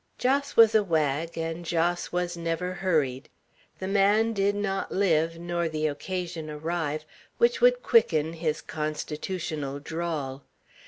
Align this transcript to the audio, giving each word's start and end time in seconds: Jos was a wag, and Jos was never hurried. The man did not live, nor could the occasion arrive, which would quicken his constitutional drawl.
Jos 0.17 0.55
was 0.57 0.73
a 0.73 0.81
wag, 0.81 1.37
and 1.37 1.63
Jos 1.63 2.11
was 2.11 2.35
never 2.35 2.73
hurried. 2.73 3.29
The 3.77 3.87
man 3.87 4.33
did 4.33 4.55
not 4.55 4.91
live, 4.91 5.37
nor 5.37 5.65
could 5.65 5.73
the 5.73 5.85
occasion 5.85 6.49
arrive, 6.49 7.05
which 7.37 7.61
would 7.61 7.83
quicken 7.83 8.33
his 8.33 8.61
constitutional 8.61 9.77
drawl. 9.79 10.43